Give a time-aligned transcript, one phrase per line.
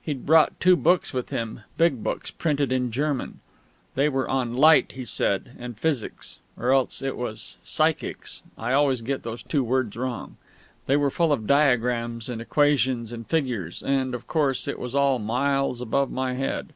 [0.00, 3.40] He'd brought two books with him, big books, printed in German.
[3.96, 9.02] They were on Light, he said, and Physics (or else it was Psychics I always
[9.02, 10.36] get those two words wrong).
[10.86, 15.18] They were full of diagrams and equations and figures; and, of course, it was all
[15.18, 16.72] miles above my head.